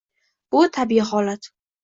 Bu– 0.55 0.63
tabiiy 0.79 1.03
holat. 1.11 1.51